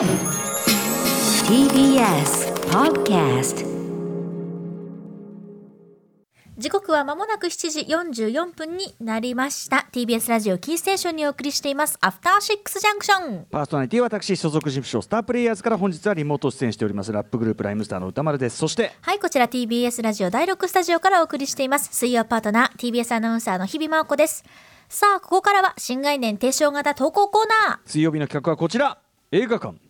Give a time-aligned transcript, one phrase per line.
[0.00, 0.08] TBS
[2.70, 3.66] Podcast
[6.56, 7.80] 時刻は間もなく7時
[8.22, 9.86] 44分になりました。
[9.92, 11.98] TBS ラジオキーステーションにお送りしています。
[12.00, 17.12] アフターシックスジャンクションパーソナリティは私所属事務所スタープレイヤーズから本日はリモート出演しております。
[17.12, 18.56] ラップグループライムスターの歌丸です。
[18.56, 21.90] そしてはいこちら TBS ラジオ第6スタジオからお送りしています。
[21.92, 24.44] 水曜パートナー TBS アナウンサーの日々真央子です。
[24.88, 27.78] さあここからは新概念提唱型投稿コーナー。
[27.84, 28.96] 水曜日の企画はこちら。
[29.32, 29.89] 映画館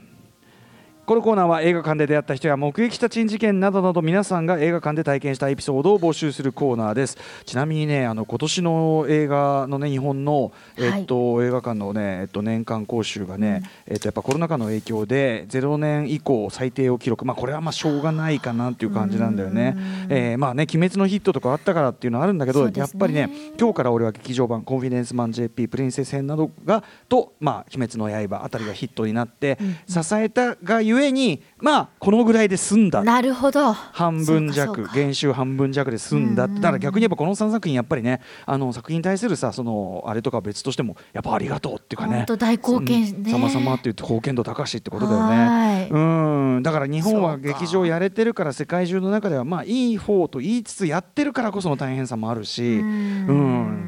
[1.05, 7.17] このコーナーは映画館で出会った人や目撃した珍事件などなど皆さんが映画館で体験したエピソードを募集するコーナーです。
[7.43, 17.25] ちなみにねあの今年の映画のね日本の、えっと映画館のね、えっと、年間講習がね、えっと、やっぱコロナ禍の影響で0年以降最低を記録。
[17.25, 19.75] まあこれはまあしょうがないかなっていう感じなんだよね。
[20.07, 22.73] えーまあね鬼滅のヒットとかあったからっていうのはあるんだけど、ね。
[22.75, 33.03] やっぱりね今日から俺は劇場版「コンフィデンスマン JP プリンセス編」などがと「まあ、鬼滅の刃」あたりがヒットになって、支えたがゆえにまあこのぐらいで済んだ。
[33.03, 33.71] なるほど。
[33.73, 36.45] 半分弱減収半分弱で済んだ。
[36.45, 42.17] ってだから逆に言えばこの3作品やっぱりねあの作品に対するさそのあれとかは別としてもやっぱありがとうっていうかね。
[42.17, 43.31] 本当大貢献ね。
[43.31, 45.37] さまさまって言って貢献度高しってことだよはい。
[45.37, 46.63] ねうん。
[46.63, 53.27] だから日本は劇場やれてるから世界中の中ではまあいい方と言いつつやってるからこその大変さもあるしうん。
[53.27, 53.33] う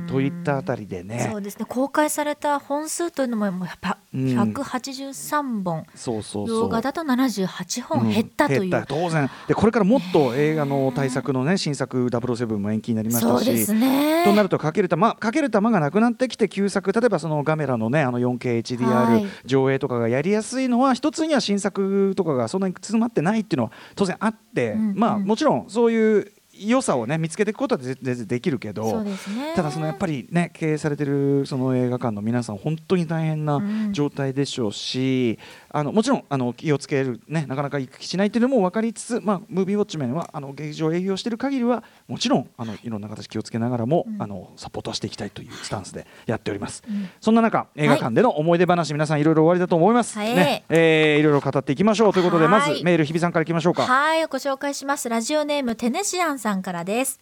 [0.04, 0.08] ん。
[0.08, 1.30] といったあたりでね。
[1.32, 1.66] そうですね。
[1.68, 4.26] 公開された本数というのもやっぱうん。
[4.26, 6.60] 183本、そうそうそう。
[6.62, 8.88] 動画だと78本減ったという、うん減った。
[8.88, 9.30] 当然。
[9.48, 14.24] でこれからもっと映画の対策のね新作007も延期になりましたしそうですね。
[14.26, 19.30] となるとかける玉かける玉がなくなってきて旧作例えばそのガメラのねあのは 4KHDR い。
[19.46, 21.83] 上映とかがやりやすいのは一つには新作
[22.16, 24.95] とかがそんなに詰まってないっていうのは当然あって、うんうん。
[24.98, 29.18] まあもちろんそういう良さをね見つけていくことは全然できるけどね。
[29.56, 33.94] ただそのやっぱりね経営されてるその映画館の皆さん本当に大変なうん。
[33.94, 35.40] 状態でしょうし、
[35.75, 44.22] あのもちろんあの気をつけるねなかなか行き来しないっていうのも分かりつつ、まあムービーウォッチメンはあの劇場営業してる限りはもちろんあのいろんな形気をつけながらも、うん。
[44.22, 46.84] あのサポートはしていきたいというスタンスでやっております。
[46.88, 47.09] うん。
[47.19, 50.16] そんな中映画館での思い出話、皆さんいろいろおありだと思います。
[50.16, 50.35] はい。
[50.35, 52.78] ね、えーいろいろ語っていきましょうということでまはい。
[52.78, 53.84] ずメール日比さんからいきましょうか。
[53.88, 55.09] はいご紹介します。
[55.09, 57.19] ラジオネームテネシアンさんからです。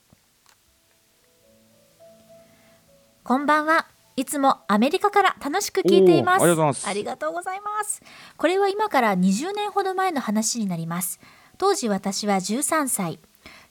[3.24, 3.88] こんばんは
[4.22, 6.44] いつもアメリカから楽しく聞いています。
[6.44, 6.90] おーありがとうございます。
[6.90, 8.04] ありがとうございます。
[8.38, 11.20] これは今から20年ほど前の話になります。
[11.58, 13.20] 当時私は13歳。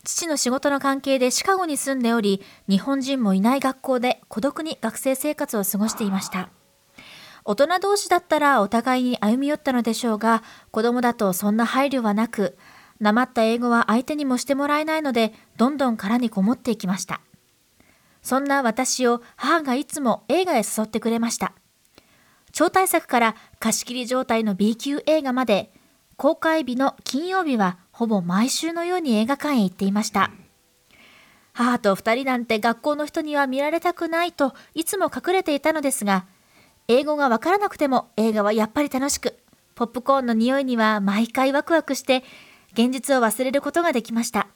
[0.02, 6.50] 父の仕事の関係でシカゴに住んでおり日本人もいない学校で孤独に学生生活を過ごしていました。
[7.44, 12.58] 大人同士だったらお互いに歩み寄ったのでしょうが子供だとそんな配慮はなく
[12.98, 17.20] なまった英語は相手にもしてもらえないのでどんどん殻にこもっていきました
[18.22, 21.52] そんな私を母がいつも映画へ誘ってくれました。
[22.52, 25.72] 超大作から貸し切り状態の B 級映画まで
[26.16, 30.30] 公開日の金曜日はほぼ毎週のように映画館へ行っていました。
[31.52, 36.26] 母と二人なんて学校の人には見られたくないといつも隠れていたのですが
[36.88, 39.36] 英語がわからなくても映画はやっぱり楽しく
[39.74, 42.22] ポップコーンの匂いには毎回ワクワクして
[42.72, 44.48] 現実を忘れることができました。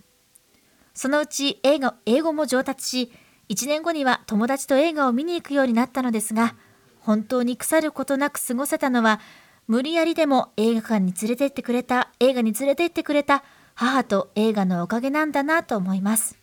[0.94, 3.12] そのうち英語英語も上達し
[3.48, 6.54] 1年後には友達と映画を見に行くようになったのですが
[7.00, 9.20] 本当に腐ることなく過ごせたのは
[9.66, 13.44] 無理やりでも映画館に連れて行ってくれた映画に連れて行ってくれた
[13.74, 16.36] 母と映画のおかげなんだなと思います。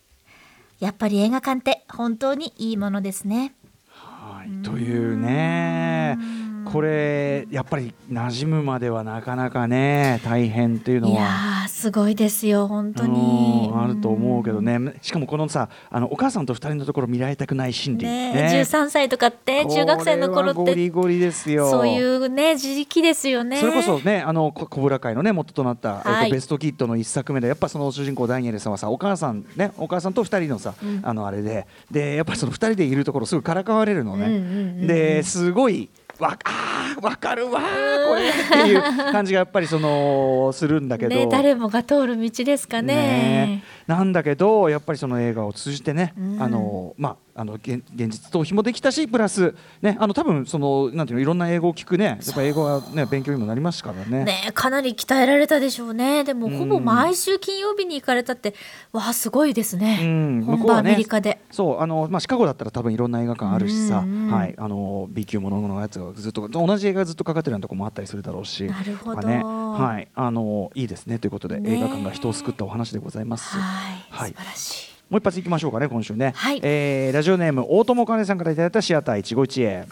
[0.80, 3.54] やっぱり映画館って本当にいいものですね。
[3.90, 6.18] はい、というね。
[6.66, 11.68] これやっぱり馴染むまではなかなかね大変っていうのは。
[11.82, 13.70] ーすごいですよ本当に。
[13.72, 13.82] うん。
[13.82, 14.94] あると思うけどね。
[15.02, 18.06] しかもこのさあのお母さんと二人のところ見られたくない心理。
[18.06, 21.70] ね13歳とかって中学生の頃ってリゴリですよ。
[21.70, 23.58] そういうね時期ですよね。
[23.58, 31.66] それこそねあのこ小倉会のね元となった、はいえっと、ベストキッドの一作目でやっぱその主人公ダニエルさんはさお母さんねお母さんと二人のさ、あのあれで。
[31.90, 34.88] でやっぱりその二人でいるところすぐからかわれるのね、うんうんうんうん。
[34.88, 35.90] ですごい
[36.22, 38.82] わあーわかるわーこれっていう
[39.12, 42.96] 感じがやっぱりそのするんだけど、ね誰もが通る道ですかね。
[42.96, 43.64] ね。
[43.88, 46.42] なんだけどやっぱりその映画を通じてね、うん。
[46.42, 52.06] あのまああの現現実逃避もできたしプラスねあの多分そのなんていうのいろんな英語を聞くね。
[52.06, 54.26] やっぱ英語はね勉強にもなりますからね。
[54.26, 56.24] ねかなり鍛えられたでしょうね。
[56.24, 58.54] でもほぼ毎週金曜日に行かれたって
[58.92, 60.44] わあすごいですね、うん。
[60.46, 64.56] 本場アメリカで、そうあのまあシカゴだったら多分いろんな映画館あるしさ、うんうんはい。
[64.58, 69.22] あの B 級もののやつがずっと同じ映画がずっとかかってるようなとこもあったりするだろうし、なるほど。
[69.22, 69.44] まあね。
[69.44, 70.08] はい。
[70.14, 71.20] あのいいですね。
[71.20, 71.78] ということで、ね。
[71.78, 73.58] 映画館が人を救ったお話でございます。
[73.58, 74.32] はい、はい。
[74.32, 76.62] 素晴らしいもう一発いきましょうかね今週ね、はい。
[76.64, 79.86] えーラジオネーム大友かねさんからいただいたシアター一期一会。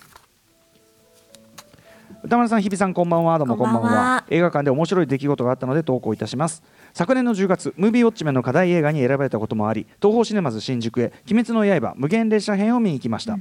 [2.23, 3.37] 歌丸さん日比さんこんばんは。
[3.37, 4.23] どうもこんばんは。
[4.29, 6.63] 映画館で面白い出来事があったので投稿いたします。
[6.93, 13.37] 昨年の10月ムービーウォッチメンの課題映画に選ばれたこともあり東宝シネマズ新宿へ鬼滅の刃無限列車編を見に行きました、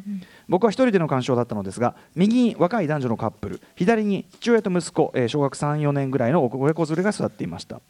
[0.48, 7.80] 僕は一人での鑑賞だったのですが右に若い男女のカップル左に父親と息子、えー小学34年ぐらいの親子連れが座っていました。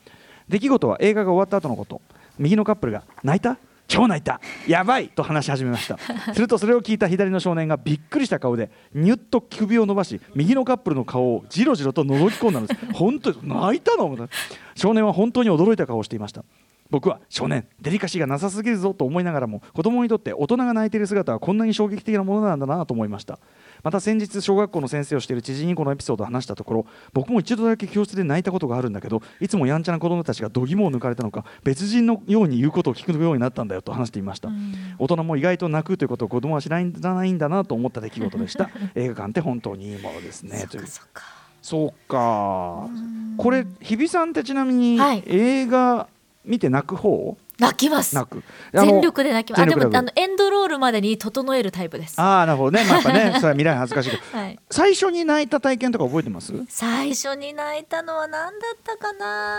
[0.49, 2.03] 出来事は映画が終わった後のこと。
[2.39, 3.59] 右のカップルが泣いた？
[3.89, 4.41] 超泣いた。
[4.67, 5.09] やばい。
[5.09, 5.99] と話し始めました。
[6.33, 12.87] するとそれを聞いた左の少年がびっくりした顔でニュッと首を伸ばし右のカップルの顔をじろじろと覗き込んだのです。
[12.93, 14.29] 本当に泣いたの？
[14.77, 16.45] 少年は本当に驚いた顔をしていました。
[16.91, 23.39] 僕は少年デリカシーがなさすぎるぞと思いながらも子供にとって大人が泣いている姿はこんなに衝撃的なものなんだなと思いました
[23.83, 34.51] また先日小学校の先生をしている知人にこのエピソードを話したところ僕も一度だけ教室で泣いたことがあるんだけどいつもやんちゃな子供たちが度肝を抜かれたのか別人のように言うことを聞くようになったんだよと話していました、
[34.99, 38.71] 大人も意外と泣くということを子供は知らないんだなと思った出来事でした。
[38.95, 40.87] 映画館って本当にいいものですねという。
[40.87, 41.23] そっか。
[41.63, 42.89] そうか。
[43.37, 45.23] これ日比さんってちなみにはい。
[45.27, 46.09] 映画
[46.49, 47.37] 見て泣く方？
[47.59, 48.15] 泣きます。
[48.15, 48.43] 泣く。
[48.73, 49.63] 全力で泣きます。
[49.63, 54.39] あでもあのエンドロールまでに整えるタイプですああなるほどね、 まあ、やっぱねそれは未来恥ずかしいけど。
[54.39, 54.59] はい。
[54.71, 56.53] 最初に泣いた体験とか覚えてます？
[56.69, 59.59] 最初に泣いたのは何だったかな？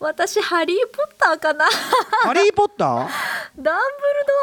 [0.00, 1.64] 私ハリー・ポッターかな？
[2.26, 2.88] ハリー・ポッター？
[2.88, 3.08] ダン
[3.58, 3.74] ブル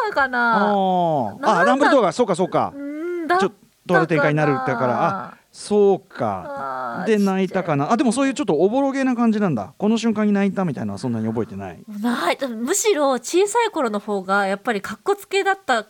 [0.08, 2.72] ドアかあなーなんだあダンブルドアがそうかそうか。
[2.76, 3.52] うんだったかちょっ
[3.86, 5.18] とどう展開になるだから。
[5.34, 7.04] あそうか。
[7.06, 7.92] で泣いたかな。
[7.92, 9.74] あでもそういうちょっとおぼろげな感じなんだ。
[9.78, 11.84] この瞬間に泣いたみたいなのはそんなに覚えてない。
[12.02, 15.90] ないむしろ小さい頃の方がやっぱりかっこつけだったか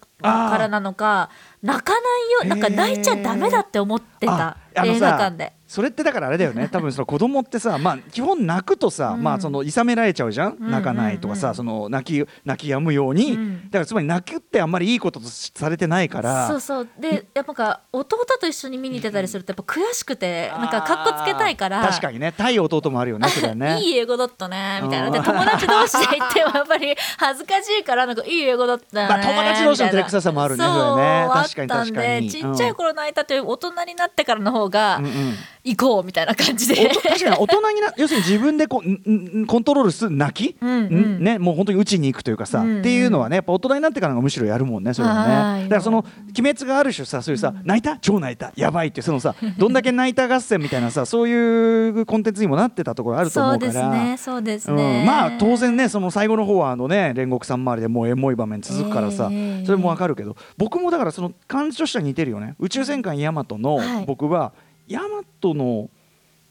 [0.58, 1.30] らなのか
[1.62, 2.00] 泣かな
[2.44, 6.68] いよなんか泣いちゃダメだって思ってた映画館でそれってだからあれだよね。
[6.74, 9.24] 多分その子供ってさまあ基本泣くとさ、うん。
[9.24, 13.64] まあそのいさめられちゃうじゃん、うん泣かないとかさ、うんその泣き泣き止むように、うん。
[13.66, 16.48] だからつまり泣くってあんまりいいこととされてないから。
[16.48, 16.88] そうそう。
[17.00, 21.88] でやっぱ弟と一緒に見に行ってたりするとやっぱ悔しくてなんかかっこつけたいから。
[21.88, 22.34] 確かにね。
[22.36, 23.80] 対弟もあるよね それはね。
[23.80, 25.12] いい英語だったねみたいな。
[25.12, 31.28] でうん友達同士で行ってもやっぱり恥ずかしいからなんかいい英語だったねまあ友達同士の照れくささもあるねそれね。
[31.32, 36.90] 確かにあったんで確かにちっちゃい頃泣いたという大人になってからの方がうんうん行こうみたいな感じで。
[36.90, 41.20] 確かに大人にな 要するに自分でこうんんコントロールする泣き、うんうん。
[41.20, 42.80] んね、もう本当に打ちに行くというかさ、うんうん。
[42.80, 53.72] っていうのはねやっぱ大人になってからがむしろやるもんねそれははいねだからその鬼滅がある種さそういうさ、泣いた超泣いたやばいっていうそのさどんだけ泣いた合戦みたいなさそういうコンテンツにもなってたところあると思そううから。
[53.72, 59.66] ですねそうですうね、ん、まあ当然ねその最後の方はあのね煉獄さん周りでもうエモい場面続くからさ、ええ。
[59.66, 62.56] それもわかるけど僕もだからその感じとしては似てるよね。
[62.60, 64.06] 宇宙戦艦ヤマトのはい。
[64.06, 64.54] 僕は
[64.90, 65.90] ヤマトの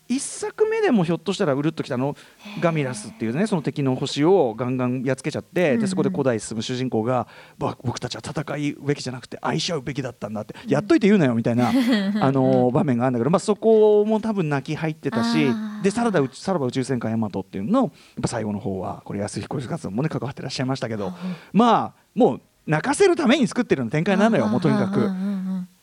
[0.08, 2.17] 一作目でもひょっとしたらうるっときたの
[2.61, 5.81] ガミラスっていうねその敵の星をガンガンやっつけちゃって、うんうん。
[5.81, 11.69] でそこで古代進む主人公がば僕たちは戦うべきじゃなくて愛し合うべきだったんだって、やっといて言うなよみたいな
[12.25, 15.46] あの場面があるんだけど、まあ、そこも多分泣き入ってたし
[15.82, 17.90] でさらば宇さらば宇宙戦艦ヤマトっていうののやっ
[18.23, 21.12] ぱ最後の方はこれ安彦活動もね関わってらっしゃいましたけど
[21.52, 25.11] まあもう泣かせるために作ってるような展開なのよもうとにかく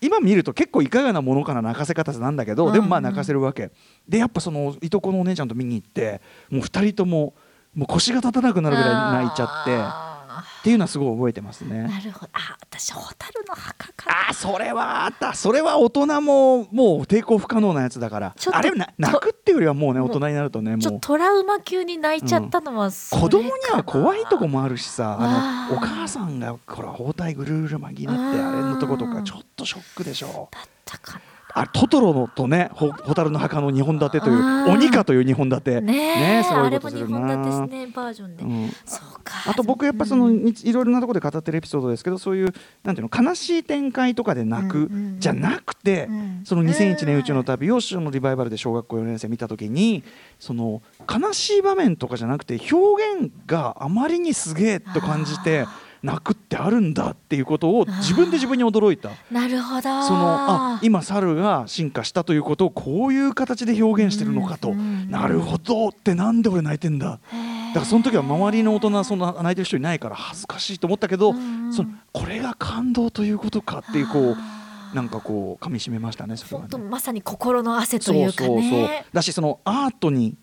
[0.05, 3.71] 今見ると結構いかがなものかな泣かせ方なんだけどでもまあ泣かせるわけ。
[4.07, 7.33] でやっぱそのいとこのお姉ちゃんと見に行ってもう2人とも
[7.73, 9.75] もう腰が立たなくなるぐらい泣いちゃって。
[9.75, 10.04] あ
[10.39, 11.83] っていうのはすごい覚えてますーね。
[11.83, 12.29] なるほど。
[12.33, 14.29] あ私蛍の墓かな。
[14.29, 15.33] あーそれはあった。
[15.33, 18.33] それは大人ももう抵抗不可能なやつだから。
[18.37, 20.79] ちょっとあれな泣くっていうよりはもうね大人になるとねもう。
[20.79, 23.31] ちょっとトラウマ級に泣いちゃったのはそれかな。
[23.31, 30.49] 子供には怖いとこもあるしさあのお母さんがほら包帯ぐるぐる巻きになってあれのとことかちょっとショックでしょ。
[30.51, 31.19] だったか
[31.57, 35.75] あトトロのとねほ蛍の墓の2本立てという鬼かという2本立て。
[35.75, 38.69] なねえすごいことする日本立てなですねバージョンで、うん。
[38.83, 39.35] そうか。
[39.47, 45.19] あと僕やっぱそのいいろいろなところで語ってるエピソードですけどそういうなんていうの悲しい展開とかで泣くうんうんうん。
[45.21, 46.41] じゃなくてうん。
[46.43, 50.03] その2001年宇宙の旅をそのリバイバルで小学校4年生見た時に
[50.39, 55.65] その悲しい場面とかじゃなくて表現があまりにすげえと感じて
[56.05, 59.09] 泣くってあるんだっていうことを自分で自分に驚いた。
[59.31, 59.81] なるほど。
[59.81, 67.19] そのあ今猿が進化したということをこういう形で表現してるのかと、うんうんなるほどってなんで俺泣いてんだ。
[67.31, 67.73] へー。
[67.73, 71.73] からその時は周りの大人はそんな泣いてる人いないから恥ずかしいと思ったけど、うんうん。
[71.73, 76.77] そのこれが感動ということかっていうこうなんかこう噛み締めましたねそれはね。
[76.77, 78.47] まさに心の汗というかね。
[78.47, 78.89] そうそうそう。
[79.13, 80.35] だしそのアートに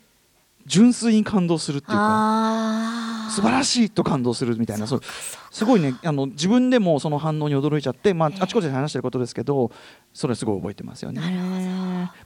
[0.67, 1.99] 純粋に感動するっていうか。
[1.99, 5.01] あ素晴らしいと感動するみたいなそう。
[5.53, 9.71] すごいねあの自分でもその反応に驚いちゃって、まあえ、えあちこちで話してることですけど
[10.15, 11.21] それすごい覚えてますよね。
[11.21, 11.51] なるほど。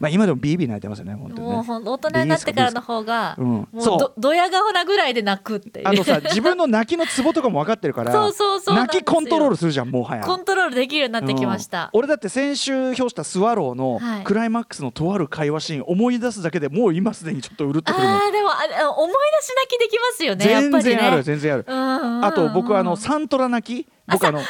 [0.01, 1.57] まあ、今でもビービー泣いてますよね本当にね。
[1.85, 3.47] 大人になってからの方が、うん。
[3.47, 5.89] もうドヤ顔なぐらいで泣くっていう。
[5.89, 10.23] あのさ自分の泣きのツボとかも分かってるから そうそうそう泣きコントロールするじゃんもはや。
[10.23, 11.99] コントロールできるようになってきました、うん。
[12.01, 14.25] 俺だって先週表したスワローのはい。
[14.25, 18.15] クライマックスのとある会話シーン思い出すだけでもう今すでにちょっとうるっとくるの。
[18.15, 20.85] あーでもああ思い出し泣きできますよねやっ全ぱり。
[20.85, 21.65] ね然ある全然ある。
[21.67, 23.89] うんあと僕はあのサントラ泣き？
[24.07, 24.41] 僕あの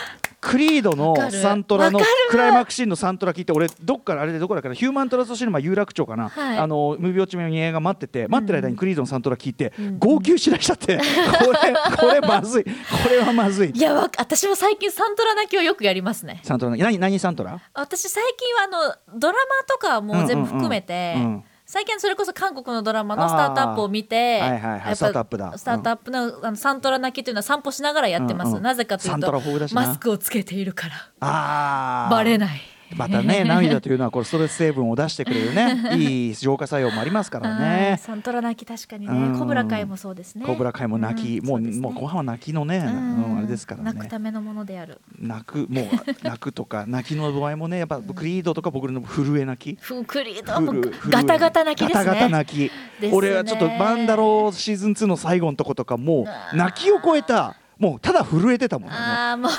[0.40, 1.98] クリードのサントラの
[2.30, 6.58] クライマックスシーンのサントラ聞いて俺どっからあれでどこだからヒューマントラストシネマ有楽町かな、はい。
[6.58, 9.98] あの無病地名に映画待ってて待ってる間にクリードのサントラ聞いて、ん。
[9.98, 10.98] 号泣しだしちゃって、
[11.44, 12.64] これこれまずい。
[12.64, 12.70] こ
[13.10, 13.70] れはまずい。
[13.70, 16.40] いやわ私も最近サントラ泣きをよくやりますね。
[16.44, 17.58] サントラ何何サントラ？
[17.74, 24.50] 私最近はあのドラマとかも全部含めて、うんうんうん最近はそれこそ韓国のドラマのスタートアップを見てあー。
[24.52, 24.78] はいはいはい。
[24.78, 25.58] やっぱスタートアップだ。
[25.58, 28.62] スタートアップの,、あのサントラ泣きというのは散歩しながらやってます、うんうん。
[28.62, 29.32] なぜかというと
[29.74, 30.86] マスクをつけているか
[31.20, 32.08] ら。
[32.08, 32.60] バレない
[32.96, 37.98] またね 涙というのはこれストレス成分を出してくれるね いい浄化作用もありますからね。
[38.00, 39.32] サントラ泣き確かにうん。
[39.32, 40.44] ねコブラ会もそうですね。
[40.44, 41.82] コブラ会も泣き、もうんそですね。
[41.82, 42.90] もう後半は泣きのね、う
[43.34, 45.86] んあれですからね泣くためのものである泣くもう
[46.22, 52.58] 泣くとか泣きの度合いもねやっぱクリードとか僕の震え泣きふクリードガタガタ泣きですねガタガタ泣き、
[53.02, 59.52] ね俺はちょっとバンダローシーズン2の最後のとことかもう泣きを超えたもうただ震えてたもんねああもう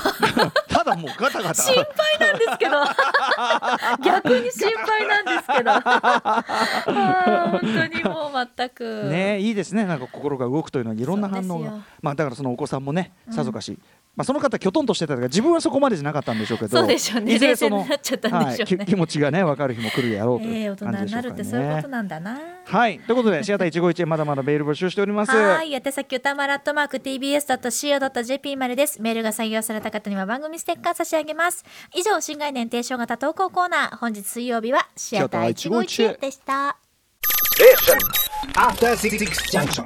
[0.87, 1.55] ただもうガタガタ。
[1.55, 1.85] 心配
[2.19, 2.77] なんですけど。
[4.03, 5.71] 逆に心配なんですけど。
[7.51, 9.03] 本当にもう全く。
[9.09, 9.85] ねいいですね。
[9.85, 11.79] なんか心が動くというのはいろんな反応が。
[12.01, 13.77] まあだからそのお子さんもねさぞかし、
[14.17, 21.57] まあその方きょとんとしてたから自分はそこまでじゃなかったんでしょうけどそうでしょうねいずれその冷静になっちゃったんでしょうねはいき気持ちがね分かる日も来るやろうとええ大いう感じ人になるでしょうかね。
[21.57, 25.31] ってそういうことなんだなはいということでシアター一期一会まだまだメール募集しております。
[25.31, 29.01] はい、宛先歌丸アットマーク tbs.co.jp までです。
[29.01, 31.63] メールが採用された方には番組ステッカー差し上げます。
[31.95, 33.97] 以上、新概念提唱型投稿コーナー。
[33.97, 36.77] 本日水曜日はシアター一期一会でした。
[38.55, 39.85] After Six Junction.